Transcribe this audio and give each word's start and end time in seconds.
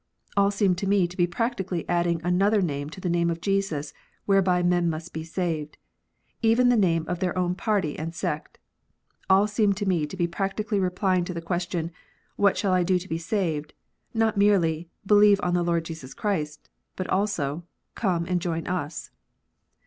All 0.35 0.49
seem 0.49 0.73
to 0.77 0.87
me 0.89 1.05
to 1.07 1.15
be 1.15 1.27
practically 1.27 1.87
adding 1.87 2.21
another 2.23 2.59
name 2.59 2.89
to 2.89 2.99
the 2.99 3.07
name 3.07 3.29
of 3.29 3.39
Jesus, 3.39 3.93
whereby 4.25 4.63
men 4.63 4.89
must 4.89 5.13
be 5.13 5.23
saved, 5.23 5.77
even 6.41 6.69
the 6.69 6.75
name 6.75 7.05
of 7.07 7.19
their 7.19 7.37
own 7.37 7.53
party 7.53 7.99
and 7.99 8.15
sect. 8.15 8.57
All 9.29 9.45
seem 9.45 9.73
to 9.73 9.85
me 9.85 10.07
to 10.07 10.17
be 10.17 10.25
practically 10.25 10.79
replying 10.79 11.23
to 11.25 11.35
the 11.35 11.39
question," 11.39 11.91
What 12.35 12.57
shall 12.57 12.73
I 12.73 12.81
do 12.81 12.97
to 12.97 13.07
be 13.07 13.19
saved 13.19 13.73
1" 14.13 14.19
not 14.25 14.37
merely," 14.37 14.89
Believe 15.05 15.39
on 15.43 15.53
the 15.53 15.61
Lord 15.61 15.85
Jesus 15.85 16.15
Christ," 16.15 16.71
but 16.95 17.07
also" 17.07 17.63
Come 18.03 18.25
and 18.25 18.41
join 18.41 18.65
us." 18.65 19.11